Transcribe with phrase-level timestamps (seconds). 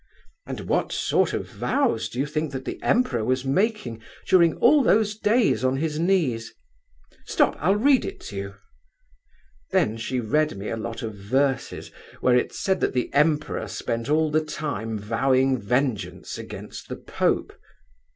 [0.47, 5.15] And what sort of vows do you think that Emperor was making during all those
[5.15, 6.55] days on his knees?
[7.27, 8.55] Stop, I'll read it to you!'
[9.69, 14.09] Then she read me a lot of verses, where it said that the Emperor spent
[14.09, 17.53] all the time vowing vengeance against the Pope.